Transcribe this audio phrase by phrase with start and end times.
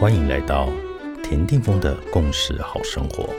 [0.00, 0.70] 欢迎来到
[1.24, 3.34] 田定峰的共识好生活，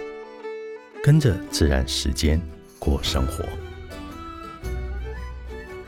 [1.01, 2.37] 跟着自然时间
[2.77, 3.45] 过生活。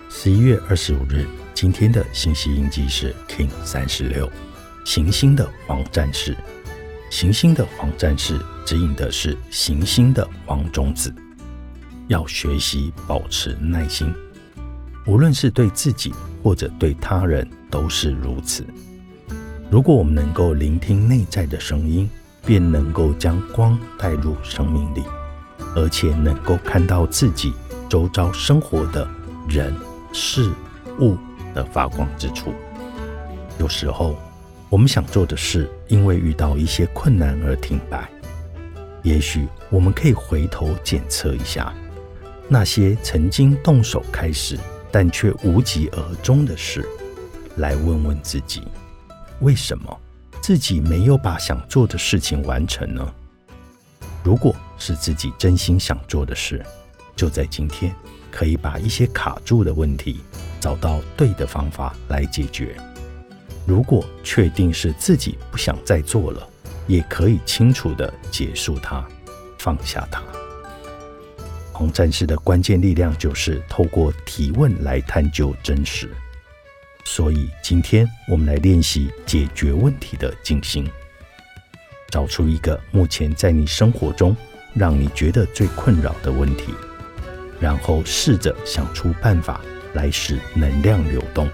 [0.09, 4.31] 十一月二十五日，今天的信息印记是 King 三十六，
[4.85, 6.37] 行星的黄战士。
[7.09, 11.13] 行星的黄战士指引的是行星的黄种子，
[12.07, 14.09] 要学习保持耐心，
[15.05, 18.65] 无论是对自己或者对他人都是如此。
[19.71, 22.09] 如果我们能够聆听内在的声音，
[22.45, 25.01] 便能够将光带入生命里，
[25.77, 27.53] 而且能够看到自己
[27.87, 29.07] 周遭生活的
[29.47, 29.73] 人
[30.11, 30.51] 事
[30.99, 31.15] 物
[31.55, 32.53] 的发光之处。
[33.59, 34.17] 有时候，
[34.67, 38.09] 我们想做的事，因为遇到一些困难而停摆。
[39.03, 41.73] 也许我们可以回头检测一下，
[42.49, 44.59] 那些曾经动手开始，
[44.91, 46.85] 但却无疾而终的事，
[47.55, 48.63] 来问问自己。
[49.41, 49.99] 为什么
[50.39, 53.13] 自己没有把想做的事情完成呢？
[54.23, 56.63] 如果是自己真心想做的事，
[57.15, 57.93] 就在今天
[58.29, 60.21] 可以把一些卡住的问题
[60.59, 62.75] 找到对的方法来解决。
[63.65, 66.47] 如果确定是自己不想再做了，
[66.85, 69.03] 也可以清楚的结束它，
[69.57, 70.21] 放下它。
[71.71, 76.11] 红战士的关键力量就是透过提问来探究真实。
[77.13, 80.89] 所以，今天我们来练习解决问题的静心，
[82.09, 84.33] 找出一个目前在你生活中
[84.73, 86.73] 让你觉得最困扰的问题，
[87.59, 89.59] 然后试着想出办法
[89.93, 91.49] 来使能量流动。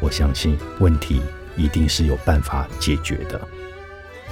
[0.00, 1.22] 我相信问题
[1.56, 3.40] 一定是有办法解决的。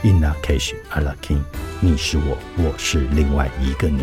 [0.02, 1.44] In a case, a la king，
[1.78, 4.02] 你是我，我是另外一个你。